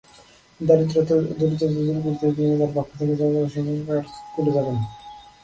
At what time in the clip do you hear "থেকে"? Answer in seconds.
2.99-3.13